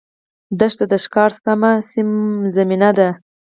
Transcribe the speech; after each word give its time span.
دښته 0.59 0.85
د 0.91 0.93
ښکار 1.03 1.31
سمه 1.43 1.71
زمینه 2.55 2.89
ده. 2.97 3.09